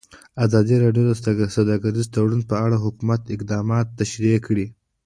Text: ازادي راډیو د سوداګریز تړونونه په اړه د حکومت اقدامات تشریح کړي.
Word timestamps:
ازادي 0.45 0.75
راډیو 0.83 1.05
د 1.39 1.43
سوداګریز 1.55 2.07
تړونونه 2.13 2.43
په 2.51 2.55
اړه 2.65 2.77
د 2.79 2.83
حکومت 2.85 3.21
اقدامات 3.35 3.87
تشریح 3.99 4.37
کړي. 4.47 4.65